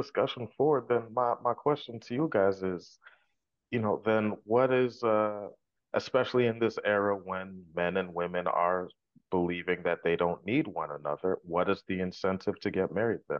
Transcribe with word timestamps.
discussion 0.00 0.48
forward, 0.56 0.84
then 0.88 1.02
my, 1.12 1.34
my 1.42 1.54
question 1.54 2.00
to 2.00 2.14
you 2.14 2.28
guys 2.30 2.62
is, 2.62 2.98
you 3.70 3.80
know, 3.80 4.00
then 4.04 4.36
what 4.44 4.72
is, 4.72 5.02
uh, 5.02 5.48
especially 5.94 6.46
in 6.46 6.58
this 6.58 6.78
era 6.84 7.14
when 7.16 7.62
men 7.74 7.96
and 7.96 8.14
women 8.14 8.46
are 8.46 8.88
believing 9.30 9.82
that 9.84 9.98
they 10.04 10.16
don't 10.16 10.44
need 10.44 10.66
one 10.66 10.90
another, 10.90 11.38
what 11.42 11.68
is 11.68 11.82
the 11.88 12.00
incentive 12.00 12.58
to 12.60 12.70
get 12.70 12.92
married 12.92 13.20
then? 13.28 13.38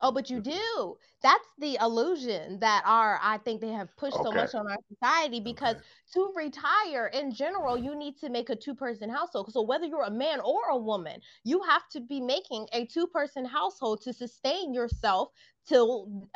Oh, 0.00 0.12
but 0.12 0.30
you 0.30 0.40
mm-hmm. 0.40 0.50
do. 0.50 0.96
That's 1.22 1.48
the 1.58 1.78
illusion 1.80 2.60
that 2.60 2.82
our 2.86 3.18
I 3.22 3.38
think 3.38 3.60
they 3.60 3.70
have 3.72 3.94
pushed 3.96 4.22
so 4.22 4.32
much 4.32 4.54
on 4.54 4.66
our 4.70 4.78
society 4.88 5.40
because 5.40 5.76
Okay. 5.76 5.84
to 6.14 6.32
retire 6.36 7.08
in 7.08 7.32
general, 7.32 7.76
you 7.76 7.96
need 7.96 8.16
to 8.18 8.28
make 8.28 8.50
a 8.50 8.56
two-person 8.56 9.10
household. 9.10 9.52
So 9.52 9.62
whether 9.62 9.86
you're 9.86 10.04
a 10.04 10.10
man 10.10 10.40
or 10.40 10.68
a 10.70 10.76
woman, 10.76 11.20
you 11.44 11.62
have 11.62 11.88
to 11.90 12.00
be 12.00 12.20
making 12.20 12.66
a 12.72 12.86
two-person 12.86 13.44
household 13.44 14.02
to 14.02 14.12
sustain 14.12 14.72
yourself 14.72 15.30
till 15.66 16.28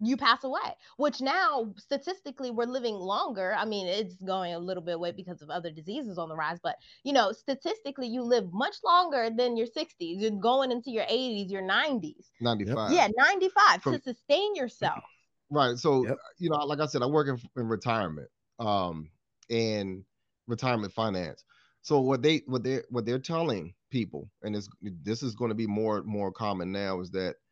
you 0.00 0.16
pass 0.16 0.44
away. 0.44 0.76
Which 0.96 1.20
now 1.20 1.72
statistically 1.76 2.50
we're 2.50 2.66
living 2.66 2.94
longer. 2.94 3.54
I 3.56 3.64
mean, 3.64 3.86
it's 3.86 4.14
going 4.22 4.54
a 4.54 4.58
little 4.58 4.82
bit 4.82 4.94
away 4.96 5.12
because 5.12 5.42
of 5.42 5.50
other 5.50 5.70
diseases 5.70 6.18
on 6.18 6.28
the 6.28 6.36
rise, 6.36 6.58
but 6.62 6.76
you 7.04 7.12
know, 7.12 7.32
statistically 7.32 8.06
you 8.08 8.22
live 8.22 8.52
much 8.52 8.76
longer 8.84 9.30
than 9.36 9.56
your 9.56 9.66
60s. 9.66 9.92
You're 9.98 10.30
going 10.32 10.70
into 10.72 10.90
your 10.90 11.04
80s, 11.04 11.50
your 11.50 11.62
90s. 11.62 12.30
95. 12.40 12.92
Yeah, 12.92 13.08
95 13.16 13.82
From- 13.82 13.94
to 13.94 14.02
sustain 14.02 14.54
yourself. 14.54 15.02
Right. 15.50 15.78
So, 15.78 16.04
Yep. 16.06 16.18
you 16.36 16.50
know, 16.50 16.58
like 16.58 16.78
I 16.78 16.84
said, 16.84 17.00
I 17.02 17.06
work 17.06 17.26
in, 17.26 17.40
in 17.58 17.68
retirement, 17.68 18.28
um, 18.58 19.08
and 19.48 20.04
retirement 20.46 20.92
finance. 20.92 21.42
So 21.80 22.00
what 22.00 22.20
they 22.20 22.42
what 22.44 22.62
they 22.62 22.80
what 22.90 23.06
they're 23.06 23.18
telling 23.18 23.72
people, 23.90 24.28
and 24.42 24.54
this 24.54 24.68
this 25.02 25.22
is 25.22 25.34
going 25.34 25.48
to 25.48 25.54
be 25.54 25.66
more 25.66 26.02
more 26.02 26.30
common 26.30 26.70
now, 26.70 27.00
is 27.00 27.10
that 27.12 27.28
i- 27.28 27.30
i- 27.30 27.47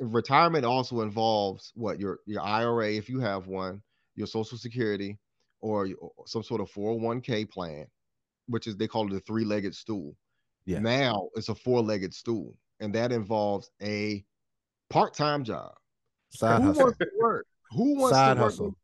retirement 0.00 0.64
also 0.64 1.00
involves 1.00 1.72
what 1.74 1.98
your 2.00 2.20
your 2.26 2.42
IRA 2.42 2.92
if 2.92 3.08
you 3.08 3.20
have 3.20 3.46
one, 3.46 3.82
your 4.14 4.26
Social 4.26 4.58
Security, 4.58 5.18
or 5.60 5.88
some 6.26 6.42
sort 6.42 6.60
of 6.60 6.70
401k 6.70 7.50
plan, 7.50 7.86
which 8.46 8.66
is 8.66 8.76
they 8.76 8.88
call 8.88 9.06
it 9.12 9.16
a 9.16 9.20
three-legged 9.20 9.74
stool. 9.74 10.16
Yeah. 10.66 10.80
Now 10.80 11.28
it's 11.34 11.48
a 11.48 11.54
four-legged 11.54 12.12
stool, 12.14 12.56
and 12.80 12.94
that 12.94 13.12
involves 13.12 13.70
a 13.82 14.24
part-time 14.90 15.44
job. 15.44 15.72
Side 16.30 16.60
Who 16.60 16.68
hustle. 16.68 16.84
wants 16.84 16.98
to 16.98 17.06
work? 17.20 17.46
Who 17.70 17.98
wants 17.98 18.16
Side 18.16 18.34
to 18.34 18.40
work? 18.42 18.50
hustle. 18.50 18.76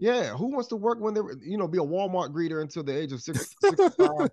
Yeah, 0.00 0.36
who 0.36 0.46
wants 0.52 0.68
to 0.68 0.76
work 0.76 1.00
when 1.00 1.14
they're 1.14 1.32
you 1.42 1.58
know 1.58 1.66
be 1.66 1.78
a 1.78 1.82
Walmart 1.82 2.32
greeter 2.32 2.62
until 2.62 2.84
the 2.84 2.96
age 2.96 3.12
of 3.12 3.20
six, 3.20 3.54
65 3.60 4.28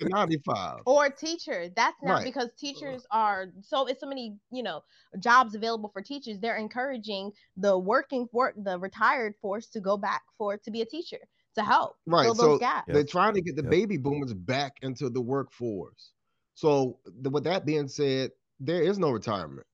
to 0.00 0.08
95? 0.08 0.80
Or 0.86 1.08
teacher. 1.10 1.68
That's 1.76 1.96
not 2.02 2.16
Right. 2.16 2.24
because 2.24 2.50
teachers 2.58 3.06
are 3.12 3.46
so 3.62 3.86
it's 3.86 4.00
so 4.00 4.06
many, 4.06 4.36
you 4.50 4.62
know, 4.62 4.82
jobs 5.20 5.54
available 5.54 5.90
for 5.92 6.02
teachers. 6.02 6.40
They're 6.40 6.56
encouraging 6.56 7.32
the 7.56 7.78
working 7.78 8.28
work 8.32 8.54
the 8.56 8.78
retired 8.78 9.34
force 9.40 9.66
to 9.68 9.80
go 9.80 9.96
back 9.96 10.22
for 10.36 10.56
to 10.56 10.70
be 10.70 10.82
a 10.82 10.86
teacher 10.86 11.18
to 11.54 11.62
help 11.62 11.96
Right. 12.06 12.34
fill 12.34 12.34
So 12.34 12.58
gaps. 12.58 12.86
they're 12.88 13.04
trying 13.04 13.34
to 13.34 13.40
get 13.40 13.54
the 13.56 13.62
Yep. 13.62 13.70
baby 13.70 13.96
boomers 13.98 14.34
back 14.34 14.78
into 14.82 15.10
the 15.10 15.20
workforce. 15.20 16.12
So 16.54 16.98
the, 17.04 17.30
with 17.30 17.44
that 17.44 17.64
being 17.66 17.86
said, 17.86 18.32
there 18.58 18.82
is 18.82 18.98
no 18.98 19.10
retirement. 19.10 19.66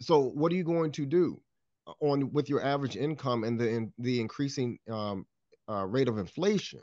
So 0.00 0.20
what 0.20 0.52
are 0.52 0.56
you 0.56 0.64
going 0.64 0.92
to 0.92 1.04
do 1.04 1.40
on 2.00 2.30
with 2.32 2.48
your 2.48 2.62
average 2.64 2.96
income 2.96 3.44
and 3.44 3.58
the 3.58 3.68
in, 3.68 3.92
the 3.98 4.20
increasing 4.20 4.78
um, 4.90 5.26
uh, 5.68 5.84
rate 5.86 6.08
of 6.08 6.18
inflation? 6.18 6.80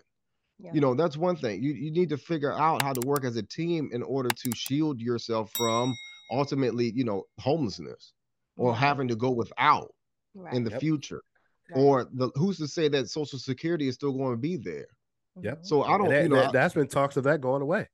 Yeah. 0.59 0.71
You 0.73 0.81
know, 0.81 0.95
that's 0.95 1.17
one 1.17 1.35
thing. 1.35 1.61
You 1.61 1.73
you 1.73 1.91
need 1.91 2.09
to 2.09 2.17
figure 2.17 2.53
out 2.53 2.81
how 2.81 2.93
to 2.93 3.05
work 3.07 3.25
as 3.25 3.35
a 3.35 3.43
team 3.43 3.89
in 3.91 4.01
order 4.03 4.29
to 4.29 4.55
shield 4.55 5.01
yourself 5.01 5.51
from 5.55 5.93
ultimately, 6.31 6.91
you 6.95 7.03
know, 7.03 7.23
homelessness 7.39 8.13
or 8.57 8.71
Right. 8.71 8.79
having 8.79 9.07
to 9.09 9.15
go 9.15 9.31
without 9.31 9.93
Right. 10.33 10.53
in 10.53 10.63
the 10.63 10.71
Yep. 10.71 10.79
future. 10.79 11.21
right. 11.71 11.81
Or 11.81 12.05
the 12.13 12.29
who's 12.35 12.57
to 12.59 12.67
say 12.67 12.87
that 12.89 13.09
Social 13.09 13.39
Security 13.39 13.87
is 13.87 13.95
still 13.95 14.13
going 14.13 14.33
to 14.33 14.37
be 14.39 14.55
there? 14.55 14.85
Yep. 15.41 15.61
Mhm. 15.61 15.65
So 15.65 15.81
I 15.83 15.97
don't, 15.97 16.01
And 16.07 16.11
that, 16.11 16.23
you 16.23 16.29
know, 16.29 16.35
that, 16.35 16.55
I- 16.55 16.61
has 16.61 16.73
been 16.73 16.87
talks 16.87 17.17
of 17.17 17.23
that 17.25 17.41
going 17.41 17.61
away. 17.63 17.87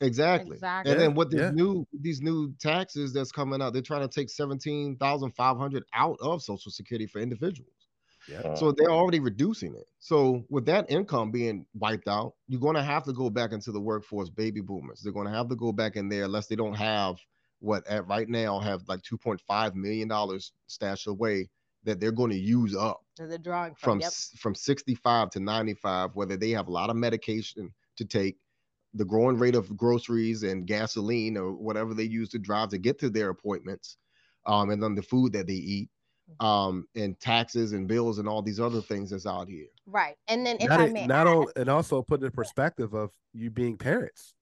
Exactly. 0.00 0.52
Exactly. 0.56 0.92
And 0.92 1.00
then 1.00 1.14
what 1.14 1.30
these 1.30 1.40
Yeah. 1.40 1.50
new 1.50 1.86
these 2.00 2.20
new 2.20 2.52
taxes 2.54 3.12
that's 3.12 3.32
coming 3.32 3.60
out, 3.62 3.72
they're 3.72 3.82
trying 3.82 4.06
to 4.06 4.12
take 4.14 4.30
seventeen 4.30 4.96
thousand 4.96 5.32
five 5.32 5.56
hundred 5.56 5.84
out 5.92 6.16
of 6.20 6.42
Social 6.42 6.70
Security 6.70 7.06
for 7.06 7.20
individuals. 7.20 7.70
Yeah. 8.28 8.54
So 8.54 8.72
they're 8.72 8.90
already 8.90 9.20
reducing 9.20 9.74
it. 9.74 9.86
So 9.98 10.46
with 10.48 10.64
that 10.66 10.90
income 10.90 11.30
being 11.30 11.66
wiped 11.74 12.08
out, 12.08 12.34
you're 12.48 12.60
going 12.60 12.74
to 12.76 12.82
have 12.82 13.04
to 13.04 13.12
go 13.12 13.28
back 13.28 13.52
into 13.52 13.70
the 13.70 13.80
workforce, 13.80 14.30
baby 14.30 14.62
boomers. 14.62 15.00
They're 15.02 15.12
going 15.12 15.26
to 15.26 15.32
have 15.32 15.48
to 15.50 15.56
go 15.56 15.72
back 15.72 15.96
in 15.96 16.08
there 16.08 16.24
unless 16.24 16.46
they 16.46 16.56
don't 16.56 16.72
have 16.74 17.16
what 17.60 17.86
at 17.86 18.06
right 18.08 18.28
now 18.28 18.58
have 18.60 18.88
like 18.88 19.02
2.5 19.02 19.74
million 19.74 20.08
dollars 20.08 20.52
stashed 20.66 21.06
away 21.06 21.48
that 21.84 22.00
they're 22.00 22.12
going 22.12 22.30
to 22.30 22.38
use 22.38 22.74
up 22.74 23.04
So 23.16 23.26
they're 23.26 23.36
drawing 23.38 23.74
from 23.74 23.92
from, 23.92 24.00
yep. 24.00 24.06
s- 24.08 24.32
from 24.38 24.54
65 24.54 25.30
to 25.30 25.40
95 25.40 26.14
whether 26.14 26.36
they 26.36 26.50
have 26.50 26.68
a 26.68 26.70
lot 26.72 26.90
of 26.90 26.96
medication 26.96 27.72
to 27.96 28.04
take 28.04 28.38
the 28.94 29.04
growing 29.04 29.36
rate 29.38 29.54
of 29.54 29.76
groceries 29.76 30.42
and 30.44 30.66
gasoline 30.66 31.36
or 31.36 31.52
whatever 31.52 31.94
they 31.94 32.04
use 32.04 32.28
to 32.30 32.38
drive 32.38 32.68
to 32.70 32.78
get 32.78 32.98
to 32.98 33.10
their 33.10 33.30
appointments 33.30 33.96
um, 34.46 34.70
and 34.70 34.82
then 34.82 34.94
the 34.94 35.02
food 35.02 35.32
that 35.32 35.46
they 35.46 35.54
eat 35.54 35.88
Mm-hmm. 36.30 36.46
um, 36.46 36.88
and 36.94 37.20
taxes 37.20 37.72
and 37.72 37.86
bills 37.86 38.18
and 38.18 38.26
all 38.26 38.40
these 38.40 38.58
other 38.58 38.80
things 38.80 39.10
that's 39.10 39.26
out 39.26 39.46
here 39.46 39.66
Right. 39.86 40.16
And 40.26 40.46
then 40.46 40.56
if 40.58 40.70
not 40.70 40.80
I 40.80 40.84
a- 40.86 40.90
may 40.90 41.06
not 41.06 41.26
add, 41.26 41.32
all, 41.34 41.50
and 41.56 41.68
also 41.68 42.00
put 42.02 42.22
in 42.22 42.30
perspective 42.30 42.94
of 42.94 43.10
you 43.34 43.50
being 43.50 43.76
parents. 43.76 44.32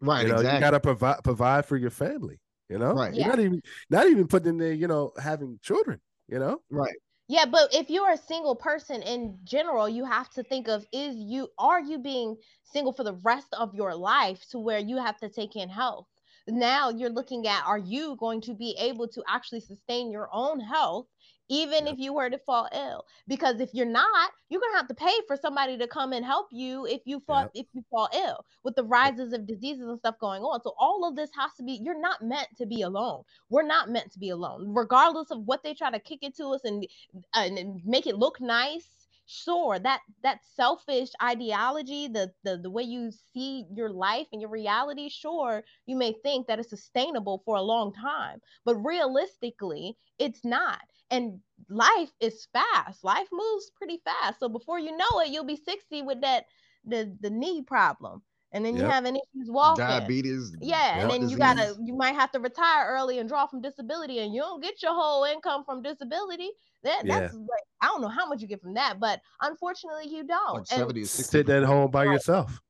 right 0.00 0.22
you 0.26 0.28
know, 0.28 0.34
exactly 0.40 0.54
you 0.56 0.60
got 0.60 0.70
to 0.72 0.80
provide 0.80 1.24
provide 1.24 1.64
for 1.66 1.76
your 1.76 1.90
family. 1.90 2.40
You 2.68 2.78
know, 2.78 2.92
Right. 2.94 3.14
You're 3.14 3.20
Yeah. 3.20 3.28
not 3.28 3.40
even 3.40 3.62
not 3.90 4.06
even 4.08 4.26
putting 4.28 4.48
in 4.48 4.58
there. 4.58 4.72
You 4.72 4.88
know, 4.88 5.12
having 5.18 5.58
children. 5.62 6.00
You 6.28 6.38
know, 6.38 6.60
right 6.70 6.94
Yeah, 7.28 7.44
but 7.46 7.74
if 7.74 7.90
you're 7.90 8.12
a 8.12 8.16
single 8.16 8.54
person 8.56 9.02
in 9.02 9.38
general, 9.44 9.88
you 9.88 10.04
have 10.06 10.30
to 10.30 10.42
think 10.42 10.68
of 10.68 10.86
is 10.92 11.16
you 11.16 11.48
are 11.58 11.80
you 11.80 11.98
being 11.98 12.36
single 12.62 12.92
for 12.94 13.04
the 13.04 13.12
rest 13.14 13.48
of 13.52 13.74
your 13.74 13.94
life 13.94 14.44
to 14.50 14.58
where 14.58 14.78
you 14.78 14.96
have 14.96 15.18
to 15.20 15.28
take 15.28 15.54
in 15.56 15.68
health. 15.68 16.06
Now 16.46 16.88
you're 16.90 17.10
looking 17.10 17.46
at 17.46 17.64
are 17.66 17.78
you 17.78 18.16
going 18.16 18.40
to 18.42 18.54
be 18.54 18.74
able 18.78 19.08
to 19.08 19.22
actually 19.28 19.60
sustain 19.60 20.10
your 20.10 20.28
own 20.32 20.60
health 20.60 21.06
even 21.50 21.86
Yep. 21.86 21.88
if 21.88 21.98
you 21.98 22.14
were 22.14 22.30
to 22.30 22.38
fall 22.38 22.68
ill? 22.74 23.04
Because 23.28 23.60
if 23.60 23.70
you're 23.74 23.86
not, 23.86 24.32
you're 24.50 24.60
going 24.60 24.72
to 24.74 24.78
have 24.78 24.88
to 24.88 24.94
pay 24.94 25.14
for 25.26 25.36
somebody 25.36 25.78
to 25.78 25.88
come 25.88 26.12
and 26.12 26.24
help 26.24 26.48
you 26.52 26.86
if 26.86 27.02
you 27.06 27.20
fall 27.26 27.46
Yep. 27.46 27.54
if 27.54 27.66
you 27.74 27.84
fall 27.90 28.08
ill 28.14 28.44
with 28.64 28.76
the 28.76 28.84
rises 28.84 29.32
of 29.34 29.46
diseases 29.46 29.82
and 29.88 29.98
stuff 29.98 30.16
going 30.20 30.42
on. 30.42 30.62
So 30.62 30.74
all 30.78 31.08
of 31.08 31.16
this 31.16 31.30
has 31.38 31.52
to 31.58 31.64
be 31.64 31.80
you're 31.82 32.00
not 32.00 32.22
meant 32.22 32.48
to 32.58 32.66
be 32.66 32.82
alone. 32.82 33.22
We're 33.50 33.66
not 33.66 33.90
meant 33.90 34.12
to 34.12 34.18
be 34.20 34.30
alone. 34.30 34.74
Regardless 34.74 35.30
of 35.30 35.44
what 35.44 35.62
they 35.64 35.74
try 35.74 35.90
to 35.90 36.00
kick 36.00 36.20
it 36.22 36.36
to 36.36 36.46
us 36.48 36.62
and 36.64 36.86
and 37.34 37.58
and 37.58 37.80
make 37.86 38.06
it 38.06 38.16
look 38.16 38.40
nice 38.40 39.03
sure 39.26 39.78
that 39.78 40.00
that 40.22 40.40
selfish 40.44 41.10
ideology 41.22 42.08
the, 42.08 42.32
the 42.42 42.56
the 42.58 42.70
way 42.70 42.82
you 42.82 43.10
see 43.10 43.66
your 43.74 43.90
life 43.90 44.26
and 44.32 44.40
your 44.40 44.50
reality 44.50 45.08
sure 45.08 45.64
you 45.86 45.96
may 45.96 46.12
think 46.22 46.46
that 46.46 46.58
it's 46.58 46.70
sustainable 46.70 47.42
for 47.44 47.56
a 47.56 47.62
long 47.62 47.92
time 47.92 48.40
but 48.64 48.76
realistically 48.76 49.96
it's 50.18 50.44
not. 50.44 50.80
And 51.10 51.40
life 51.68 52.10
is 52.20 52.46
fast. 52.52 53.04
Life 53.04 53.28
moves 53.32 53.70
pretty 53.76 53.98
fast. 54.04 54.40
So 54.40 54.48
before 54.48 54.78
you 54.78 54.96
know 54.96 55.20
it 55.20 55.28
you'll 55.30 55.44
be 55.44 55.56
60 55.56 56.02
with 56.02 56.20
that 56.22 56.46
the 56.84 57.16
the 57.20 57.30
knee 57.30 57.62
problem. 57.62 58.22
And 58.52 58.64
then 58.64 58.76
you 58.76 58.86
have 58.86 59.04
an 59.04 59.16
issues 59.16 59.50
walking. 59.50 60.14
Diabetes 60.14 60.50
yeah, 60.60 61.00
and 61.00 61.10
then 61.10 61.28
you 61.28 61.36
disease. 61.36 61.38
gotta 61.38 61.76
you 61.84 61.94
might 61.96 62.14
have 62.14 62.30
to 62.32 62.40
retire 62.40 62.86
early 62.88 63.18
and 63.18 63.28
draw 63.28 63.46
from 63.46 63.60
disability, 63.60 64.18
and 64.20 64.34
you 64.34 64.40
don't 64.40 64.62
get 64.62 64.82
your 64.82 64.94
whole 64.94 65.24
income 65.24 65.64
from 65.64 65.82
disability. 65.82 66.50
That 66.84 67.04
Yeah. 67.04 67.20
that's 67.20 67.34
like 67.34 67.64
I 67.80 67.86
don't 67.88 68.00
know 68.00 68.08
how 68.08 68.26
much 68.26 68.40
you 68.40 68.48
get 68.48 68.62
from 68.62 68.74
that, 68.74 69.00
but 69.00 69.20
unfortunately 69.42 70.08
you 70.08 70.24
don't. 70.24 70.54
like 70.54 70.58
And- 70.70 70.78
70 70.80 71.02
or 71.02 71.06
60 71.06 71.22
sitting 71.22 71.54
at 71.54 71.64
home 71.64 71.90
by 71.90 72.04
yourself. 72.04 72.60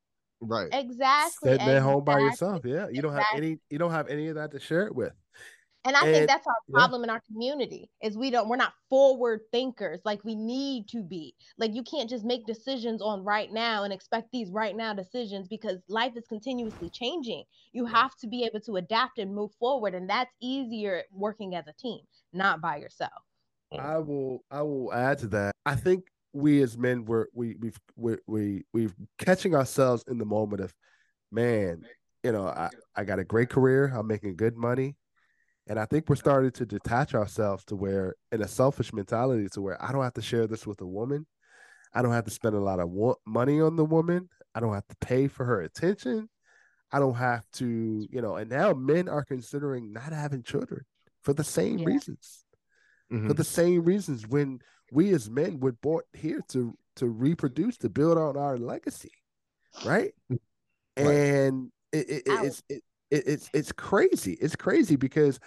right 0.40 0.69
exactly. 0.72 1.52
Sitting 1.52 1.69
at 1.69 1.82
home 1.82 2.05
by 2.05 2.19
yourself. 2.19 2.64
Yeah, 2.64 2.88
you 2.88 3.02
don't 3.02 3.14
have 3.14 3.26
any. 3.34 3.58
You 3.70 3.78
don't 3.78 3.93
have 3.93 4.08
any 4.08 4.28
of 4.28 4.37
that 4.37 4.50
to 4.52 4.61
share 4.61 4.87
it 4.87 4.94
with. 4.94 5.12
And 5.87 5.96
I 5.96 6.00
think 6.00 6.26
that's 6.26 6.46
our 6.46 6.55
yeah. 6.69 6.72
problem 6.72 7.05
in 7.05 7.11
our 7.11 7.20
community 7.20 7.90
is 8.02 8.16
we 8.16 8.31
don't 8.31 8.49
we're 8.49 8.56
not 8.56 8.72
forward 8.88 9.40
thinkers 9.52 10.00
like 10.05 10.25
we 10.25 10.34
need 10.34 10.88
to 10.88 11.02
be. 11.02 11.34
Like 11.58 11.75
you 11.75 11.82
can't 11.82 12.08
just 12.08 12.25
make 12.25 12.46
decisions 12.46 13.02
on 13.02 13.22
right 13.22 13.52
now 13.52 13.84
and 13.84 13.93
expect 13.93 14.32
these 14.32 14.50
right 14.50 14.75
now 14.75 14.94
decisions 14.94 15.46
because 15.46 15.82
life 15.88 16.16
is 16.16 16.26
continuously 16.26 16.88
changing. 16.88 17.44
You 17.72 17.84
have 17.84 18.16
to 18.16 18.26
be 18.26 18.44
able 18.44 18.61
to 18.61 18.76
adapt 18.76 19.19
and 19.19 19.34
move 19.34 19.52
forward 19.61 19.94
and 19.94 20.08
that's 20.08 20.32
easier 20.40 21.02
working 21.12 21.55
as 21.55 21.66
a 21.66 21.75
team, 21.75 22.00
not 22.32 22.62
by 22.62 22.78
yourself. 22.78 23.22
I 23.79 23.99
will. 23.99 24.44
I 24.50 24.62
will 24.62 24.93
add 24.93 25.19
to 25.19 25.26
that. 25.29 25.55
I 25.67 25.75
think 25.75 26.05
we 26.32 26.62
as 26.62 26.76
men 26.76 27.05
were 27.05 27.29
we 27.32 27.56
we've 27.61 27.79
we 27.97 28.17
we 28.26 28.65
we've 28.73 28.94
catching 29.19 29.55
ourselves 29.55 30.05
in 30.09 30.19
the 30.19 30.25
moment 30.25 30.62
of, 30.62 30.75
man, 31.31 31.85
you 32.23 32.32
know, 32.32 32.47
I 32.47 32.71
I 32.97 33.05
got 33.05 33.19
a 33.19 33.25
great 33.25 33.50
career. 33.50 33.93
I'm 33.94 34.06
making 34.06 34.37
good 34.37 34.56
money, 34.56 34.97
and 35.67 35.79
I 35.79 35.85
think 35.87 36.09
we're 36.09 36.17
starting 36.17 36.50
to 36.53 36.67
detach 36.67 37.15
ourselves 37.15 37.65
to 37.67 37.76
where 37.76 38.15
in 38.32 38.43
a 38.43 38.49
selfish 38.49 38.93
mentality 38.93 39.49
to 39.53 39.61
where 39.62 39.82
I 39.82 39.93
don't 39.93 40.03
have 40.03 40.15
to 40.15 40.23
share 40.23 40.47
this 40.47 40.67
with 40.67 40.81
a 40.81 40.87
woman. 40.87 41.26
I 41.93 42.03
don't 42.03 42.12
have 42.12 42.25
to 42.25 42.31
spend 42.31 42.56
a 42.56 42.61
lot 42.61 42.81
of 42.81 42.91
money 43.25 43.61
on 43.61 43.76
the 43.76 43.85
woman. 43.85 44.29
I 44.55 44.61
don't 44.61 44.75
have 44.75 44.87
to 44.88 44.97
pay 44.97 45.29
for 45.29 45.44
her 45.44 45.61
attention. 45.62 46.29
I 46.91 46.99
don't 46.99 47.15
have 47.15 47.44
to, 47.55 48.06
you 48.11 48.21
know. 48.21 48.37
And 48.37 48.50
now 48.50 48.73
men 48.73 49.09
are 49.09 49.25
considering 49.25 49.93
not 49.93 50.12
having 50.12 50.43
children 50.43 50.85
for 51.23 51.32
the 51.32 51.44
same 51.44 51.79
Yeah. 51.79 51.87
reasons. 51.87 52.44
Mhm. 53.14 53.28
For 53.28 53.34
the 53.34 53.44
same 53.44 53.84
reasons 53.84 54.26
when 54.26 54.61
we 54.93 55.12
as 55.14 55.31
men 55.31 55.61
were 55.61 55.72
brought 55.72 56.05
here 56.12 56.43
to 56.49 56.76
to 56.96 57.08
reproduce, 57.08 57.76
to 57.78 57.90
build 57.90 58.19
on 58.19 58.37
our 58.37 58.56
legacy, 58.58 59.12
right? 59.82 60.14
Right. 60.99 61.34
And 61.46 61.72
it, 61.93 62.08
it, 62.11 62.22
it- 62.26 62.43
it's 62.44 62.62
it, 62.69 62.82
it, 63.11 63.25
it's 63.26 63.50
it's 63.55 63.72
crazy. 63.72 64.34
It's 64.34 64.56
crazy 64.56 64.96
because 64.96 65.40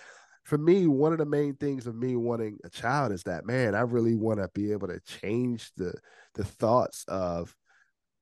for 0.43 0.57
me, 0.57 0.87
one 0.87 1.11
of 1.11 1.19
the 1.19 1.25
main 1.25 1.55
things 1.55 1.87
of 1.87 1.95
me 1.95 2.15
wanting 2.15 2.59
a 2.65 2.69
child 2.69 3.11
is 3.11 3.23
that 3.23 3.45
man, 3.45 3.75
I 3.75 3.81
really 3.81 4.15
want 4.15 4.39
to 4.39 4.49
be 4.53 4.71
able 4.73 4.87
to 4.89 4.99
change 5.01 5.71
the 5.77 5.93
the 6.35 6.45
thoughts 6.45 7.05
of 7.07 7.55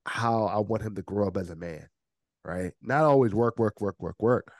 how 0.06 0.46
I 0.46 0.60
want 0.60 0.84
him 0.84 0.96
to 0.96 1.02
grow 1.02 1.28
up 1.28 1.38
as 1.38 1.50
a 1.50 1.56
man, 1.56 1.88
right? 2.44 2.74
Not 2.82 3.04
always 3.06 3.34
work, 3.34 3.60
work, 3.60 3.82
work, 3.82 3.96
work, 4.00 4.16
work, 4.20 4.52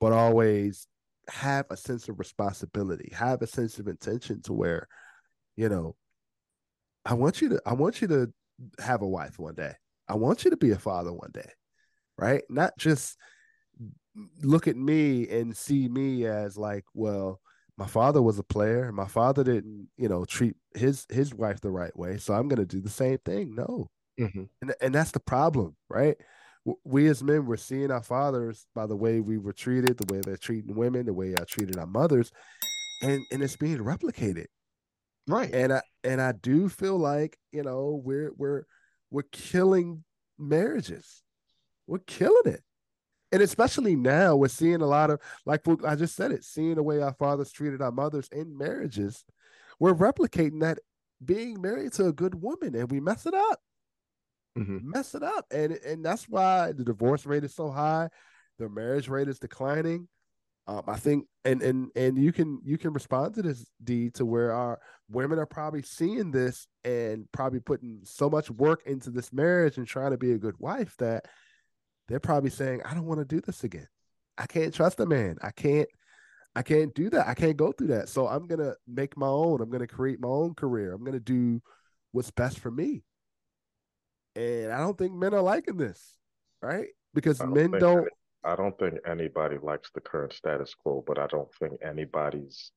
but 0.00 0.12
always 0.12 0.86
have 1.28 1.66
a 1.70 1.76
sense 1.76 2.08
of 2.08 2.18
responsibility, 2.18 3.12
have 3.14 3.42
a 3.42 3.46
sense 3.46 3.78
of 3.78 3.88
intention 3.88 4.42
to 4.42 4.52
where, 4.52 4.88
you 5.56 5.68
know, 5.68 5.96
I 7.04 7.14
want 7.14 7.40
you 7.40 7.48
to 7.50 7.62
I 7.66 7.74
want 7.74 8.00
you 8.00 8.08
to 8.08 8.32
have 8.80 9.02
a 9.02 9.08
wife 9.08 9.38
one 9.38 9.54
day. 9.54 9.72
I 10.08 10.14
want 10.16 10.44
you 10.44 10.50
to 10.50 10.56
be 10.56 10.70
a 10.70 10.78
father 10.78 11.12
one 11.12 11.30
day, 11.32 11.50
right? 12.18 12.42
Not 12.50 12.76
just 12.78 13.16
look 14.42 14.66
at 14.68 14.76
me 14.76 15.28
and 15.28 15.56
see 15.56 15.88
me 15.88 16.26
as 16.26 16.56
like, 16.56 16.84
well, 16.94 17.40
my 17.76 17.86
father 17.86 18.22
was 18.22 18.38
a 18.38 18.42
player. 18.42 18.90
My 18.92 19.06
father 19.06 19.44
didn't, 19.44 19.88
you 19.96 20.08
know, 20.08 20.24
treat 20.24 20.54
his 20.74 21.06
his 21.10 21.34
wife 21.34 21.60
the 21.60 21.70
right 21.70 21.96
way, 21.96 22.16
so 22.16 22.34
I'm 22.34 22.48
going 22.48 22.58
to 22.58 22.66
do 22.66 22.80
the 22.80 22.88
same 22.88 23.18
thing. 23.18 23.54
No, 23.54 23.90
Mhm. 24.18 24.48
and 24.62 24.74
and 24.80 24.94
that's 24.94 25.10
the 25.10 25.20
problem, 25.20 25.76
right? 25.88 26.16
We 26.84 27.06
as 27.06 27.22
men, 27.22 27.46
we're 27.46 27.56
seeing 27.56 27.90
our 27.90 28.02
fathers 28.02 28.66
by 28.74 28.86
the 28.86 28.96
way 28.96 29.20
we 29.20 29.38
were 29.38 29.52
treated, 29.52 29.98
the 29.98 30.12
way 30.12 30.20
they're 30.20 30.36
treating 30.36 30.74
women, 30.74 31.06
the 31.06 31.12
way 31.12 31.34
I 31.34 31.44
treated 31.44 31.78
our 31.78 31.86
mothers, 31.86 32.32
and 33.02 33.22
and 33.30 33.42
it's 33.42 33.56
being 33.56 33.78
replicated. 33.78 34.46
Right. 35.28 35.52
And 35.52 35.72
I 35.72 35.82
and 36.04 36.20
I 36.20 36.32
do 36.32 36.68
feel 36.68 36.98
like 36.98 37.38
you 37.52 37.62
know 37.62 38.00
we're 38.04 38.32
we're 38.36 38.64
we're 39.10 39.22
killing 39.30 40.04
marriages, 40.38 41.22
we're 41.86 41.98
killing 42.00 42.46
it, 42.46 42.62
and 43.30 43.42
especially 43.42 43.94
now 43.94 44.34
we're 44.34 44.48
seeing 44.48 44.82
a 44.82 44.86
lot 44.86 45.10
of 45.10 45.20
like 45.44 45.62
I 45.84 45.94
just 45.94 46.16
said 46.16 46.32
it, 46.32 46.44
seeing 46.44 46.74
the 46.74 46.82
way 46.82 47.00
our 47.00 47.14
fathers 47.14 47.52
treated 47.52 47.80
our 47.80 47.92
mothers 47.92 48.28
in 48.32 48.56
marriages, 48.58 49.24
we're 49.78 49.94
replicating 49.94 50.60
that 50.60 50.78
being 51.24 51.60
married 51.60 51.92
to 51.94 52.06
a 52.06 52.12
good 52.12 52.42
woman, 52.42 52.74
and 52.74 52.90
we 52.90 53.00
mess 53.00 53.24
it 53.24 53.34
up 53.34 53.60
Mhm. 54.56 54.82
mess 54.84 55.14
it 55.14 55.22
up. 55.22 55.46
And 55.50 55.72
and 55.72 56.04
that's 56.04 56.28
why 56.28 56.72
the 56.72 56.84
divorce 56.84 57.26
rate 57.26 57.44
is 57.44 57.54
so 57.54 57.70
high 57.70 58.08
the 58.58 58.68
marriage 58.70 59.08
rate 59.08 59.28
is 59.28 59.38
declining. 59.38 60.08
Um, 60.68 60.82
i 60.88 60.96
think 60.96 61.26
and 61.44 61.62
and 61.62 61.90
and 61.94 62.18
you 62.18 62.32
can 62.32 62.60
you 62.64 62.76
can 62.76 62.92
respond 62.92 63.34
to 63.34 63.42
this 63.42 63.70
d 63.84 64.10
to 64.10 64.24
where 64.26 64.52
our 64.52 64.80
women 65.08 65.38
are 65.38 65.46
probably 65.46 65.82
seeing 65.82 66.32
this 66.32 66.66
and 66.84 67.30
probably 67.30 67.60
putting 67.60 68.00
so 68.04 68.28
much 68.28 68.50
work 68.50 68.82
into 68.86 69.10
this 69.10 69.32
marriage 69.32 69.76
and 69.78 69.86
trying 69.86 70.10
to 70.10 70.18
be 70.18 70.32
a 70.32 70.38
good 70.38 70.58
wife 70.58 70.96
that 70.98 71.26
they're 72.08 72.18
probably 72.18 72.50
saying 72.50 72.80
i 72.84 72.94
don't 72.94 73.06
want 73.06 73.20
to 73.20 73.24
do 73.24 73.40
this 73.40 73.62
again. 73.64 73.86
I 74.38 74.46
can't 74.46 74.74
trust 74.74 74.98
a 75.00 75.06
man. 75.06 75.36
I 75.42 75.50
can't 75.52 75.88
i 76.56 76.62
can't 76.62 76.94
do 76.94 77.10
that. 77.10 77.28
I 77.28 77.34
can't 77.34 77.56
go 77.56 77.72
through 77.72 77.88
that. 77.88 78.08
So 78.08 78.26
i'm 78.26 78.46
gonna 78.46 78.74
make 78.88 79.16
my 79.16 79.28
own. 79.28 79.60
I'm 79.60 79.70
gonna 79.70 79.86
create 79.86 80.20
my 80.20 80.28
own 80.28 80.54
career. 80.54 80.92
I'm 80.94 81.04
gonna 81.04 81.20
do 81.20 81.60
what's 82.12 82.30
best 82.32 82.58
for 82.58 82.70
me 82.70 83.04
and 84.36 84.72
I 84.72 84.78
don't 84.78 84.96
think 84.96 85.14
men 85.14 85.34
are 85.34 85.42
liking 85.42 85.76
this, 85.76 86.16
right? 86.62 86.88
Because 87.14 87.38
don't 87.38 87.54
men 87.54 87.70
don't. 87.80 87.98
any- 88.00 88.10
I 88.44 88.54
don't 88.54 88.78
think 88.78 88.94
anybody 89.04 89.56
likes 89.60 89.90
the 89.92 90.00
current 90.00 90.32
status 90.32 90.72
quo, 90.72 91.02
but 91.04 91.18
I 91.18 91.26
don't 91.26 91.52
think 91.58 91.80
anybody's 91.82 92.70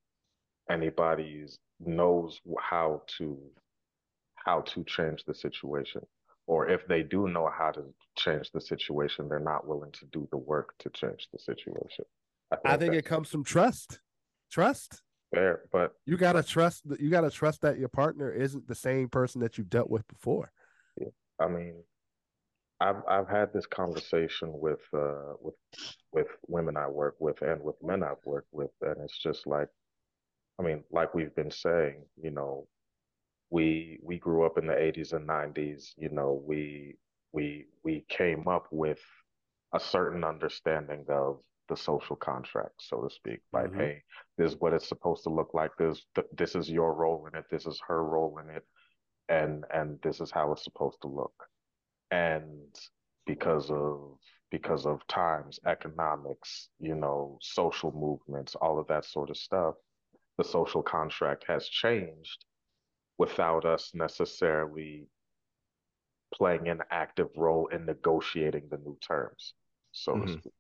anybody's 0.70 1.60
knows 1.80 2.40
how 2.60 3.04
to 3.18 3.38
how 4.36 4.62
to 4.62 4.84
change 4.86 5.26
the 5.26 5.34
situation. 5.34 6.02
Or 6.48 6.68
if 6.68 6.88
they 6.88 7.04
do 7.04 7.28
know 7.28 7.52
how 7.56 7.72
to 7.72 7.84
change 8.18 8.50
the 8.52 8.62
situation, 8.62 9.30
they're 9.30 9.40
not 9.40 9.68
willing 9.68 9.92
to 9.92 10.06
do 10.08 10.28
the 10.32 10.38
work 10.38 10.74
to 10.80 10.90
change 10.90 11.28
the 11.32 11.38
situation. 11.38 12.06
I 12.52 12.56
think 12.56 12.80
that's 12.94 12.98
it 12.98 13.06
comes 13.06 13.30
from 13.30 13.44
trust. 13.44 14.00
Trust. 14.50 15.04
fair, 15.32 15.62
but 15.72 15.94
You 16.08 16.18
gotta 16.18 16.42
trust 16.42 16.86
you 17.00 17.12
gotta 17.12 17.30
trust 17.30 17.62
that 17.62 17.78
your 17.78 17.90
partner 17.90 18.32
isn't 18.32 18.68
the 18.68 18.74
same 18.74 19.10
person 19.10 19.42
that 19.42 19.60
you've 19.60 19.70
dealt 19.70 19.92
with 19.92 20.08
before. 20.08 20.52
I 21.40 21.48
mean, 21.48 21.84
I've 22.80 23.04
I've 23.08 23.28
had 23.30 23.54
this 23.54 23.66
conversation 23.68 24.60
with 24.60 24.82
uh 24.94 25.34
with 25.42 25.56
with 26.12 26.28
women 26.48 26.78
I 26.78 26.88
work 26.88 27.16
with 27.20 27.42
and 27.42 27.62
with 27.64 27.76
men 27.84 28.04
I've 28.04 28.24
worked 28.26 28.54
with, 28.54 28.72
and 28.82 28.98
it's 29.04 29.18
just 29.20 29.48
like, 29.48 29.70
I 30.60 30.64
mean, 30.64 30.84
like 30.92 31.14
we've 31.16 31.36
been 31.36 31.52
saying, 31.52 32.06
you 32.22 32.32
know, 32.32 32.68
we 33.50 34.00
we 34.04 34.20
grew 34.20 34.46
up 34.46 34.58
in 34.58 34.68
the 34.68 34.74
80s 34.74 35.14
and 35.14 35.28
90s, 35.28 35.94
you 35.98 36.10
know, 36.10 36.42
we 36.46 36.98
we 37.34 37.68
we 37.84 38.06
came 38.10 38.48
up 38.48 38.68
with 38.72 39.00
a 39.74 39.80
certain 39.80 40.24
understanding 40.24 41.06
of 41.10 41.40
the 41.70 41.78
social 41.78 42.16
contract, 42.16 42.74
so 42.80 43.02
to 43.02 43.10
speak. 43.10 43.42
Like, 43.54 43.72
Mhm. 43.72 43.78
hey, 43.78 44.04
this 44.38 44.54
is 44.54 44.60
what 44.60 44.74
it's 44.74 44.88
supposed 44.90 45.24
to 45.24 45.30
look 45.30 45.54
like. 45.54 45.76
This 45.78 46.06
th- 46.16 46.28
this 46.34 46.56
is 46.56 46.70
your 46.70 46.94
role 46.94 47.28
in 47.28 47.36
it. 47.36 47.46
This 47.50 47.68
is 47.68 47.80
her 47.88 48.04
role 48.04 48.40
in 48.40 48.50
it, 48.50 48.66
and 49.30 49.66
and 49.74 50.00
this 50.02 50.22
is 50.22 50.32
how 50.32 50.52
it's 50.52 50.64
supposed 50.66 51.02
to 51.02 51.08
look. 51.08 51.50
And 52.12 52.76
because 53.26 53.72
of 53.72 54.18
because 54.52 54.86
of 54.88 55.06
times, 55.08 55.60
economics, 55.66 56.70
you 56.80 56.96
know, 56.96 57.38
social 57.42 57.92
movements, 57.92 58.56
all 58.56 58.80
of 58.80 58.88
that 58.88 59.06
sort 59.06 59.30
of 59.30 59.38
stuff, 59.38 59.76
the 60.38 60.44
social 60.44 60.84
contract 60.84 61.46
has 61.48 61.68
changed 61.70 62.46
without 63.18 63.66
us 63.66 63.92
necessarily 63.94 65.08
playing 66.34 66.68
an 66.70 66.82
active 66.92 67.30
role 67.38 67.68
in 67.68 67.86
negotiating 67.86 68.70
the 68.70 68.78
new 68.78 68.98
terms, 69.02 69.54
so 69.92 70.20
to 70.20 70.28
Mhm. 70.28 70.28
speak. 70.28 70.54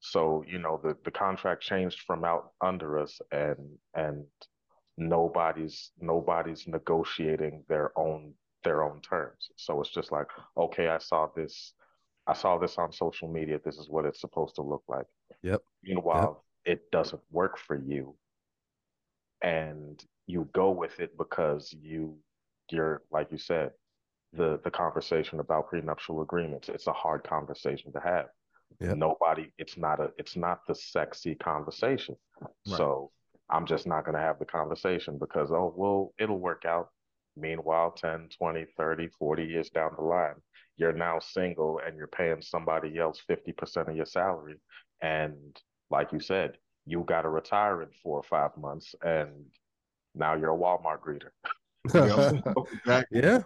So, 0.00 0.44
you 0.46 0.58
know, 0.58 0.80
the, 0.82 0.96
the 1.04 1.10
contract 1.10 1.62
changed 1.62 2.02
from 2.02 2.24
out 2.24 2.52
under 2.60 2.98
us 2.98 3.20
and 3.32 3.78
and 3.94 4.26
nobody's 4.96 5.90
nobody's 6.00 6.66
negotiating 6.66 7.64
their 7.68 7.96
own 7.98 8.32
their 8.62 8.82
own 8.82 9.00
terms. 9.00 9.50
So 9.56 9.80
it's 9.80 9.90
just 9.90 10.10
like, 10.12 10.28
okay, 10.56 10.88
I 10.88 10.98
saw 10.98 11.28
this 11.34 11.74
I 12.26 12.32
saw 12.32 12.58
this 12.58 12.78
on 12.78 12.92
social 12.92 13.28
media. 13.28 13.60
This 13.64 13.76
is 13.76 13.88
what 13.88 14.06
it's 14.06 14.20
supposed 14.20 14.54
to 14.56 14.62
look 14.62 14.82
like. 14.88 15.06
Yep. 15.42 15.62
Meanwhile, 15.82 16.44
it 16.64 16.90
doesn't 16.90 17.20
work 17.30 17.58
for 17.58 17.76
you. 17.76 18.14
And 19.42 20.02
you 20.26 20.48
go 20.54 20.70
with 20.70 21.00
it 21.00 21.18
because 21.18 21.74
you 21.78 22.16
you're 22.70 23.02
like 23.10 23.30
you 23.30 23.38
said, 23.38 23.72
the 24.32 24.58
the 24.64 24.70
conversation 24.70 25.40
about 25.40 25.68
prenuptial 25.68 26.22
agreements, 26.22 26.68
it's 26.68 26.86
a 26.86 26.92
hard 26.92 27.24
conversation 27.24 27.92
to 27.92 28.00
have. 28.00 28.26
Yep. 28.80 28.96
Nobody, 28.96 29.52
it's 29.58 29.76
not 29.76 30.00
a 30.00 30.10
it's 30.18 30.36
not 30.36 30.60
the 30.66 30.74
sexy 30.74 31.34
conversation. 31.34 32.16
Right. 32.40 32.50
So 32.64 33.10
I'm 33.50 33.66
just 33.66 33.86
not 33.86 34.04
going 34.04 34.16
to 34.16 34.22
have 34.22 34.38
the 34.38 34.44
conversation 34.44 35.18
because 35.18 35.50
oh, 35.50 35.72
well, 35.76 36.12
it'll 36.18 36.38
work 36.38 36.64
out. 36.64 36.88
Meanwhile, 37.36 37.92
10, 37.92 38.28
20, 38.38 38.66
30, 38.76 39.08
40 39.18 39.44
years 39.44 39.70
down 39.70 39.90
the 39.96 40.04
line, 40.04 40.34
you're 40.76 40.92
now 40.92 41.18
single 41.18 41.80
and 41.84 41.96
you're 41.96 42.06
paying 42.06 42.40
somebody 42.42 42.98
else 42.98 43.20
50% 43.28 43.88
of 43.88 43.96
your 43.96 44.06
salary. 44.06 44.56
And 45.02 45.34
like 45.90 46.12
you 46.12 46.20
said, 46.20 46.52
you 46.86 47.02
got 47.06 47.22
to 47.22 47.28
retire 47.28 47.82
in 47.82 47.88
four 48.02 48.18
or 48.18 48.22
five 48.22 48.56
months 48.56 48.94
and 49.02 49.30
now 50.14 50.34
you're 50.34 50.54
a 50.54 50.58
Walmart 50.58 51.00
greeter. 51.00 51.30
Yep. 51.94 52.44
Exactly. 52.72 53.20
yeah. 53.22 53.42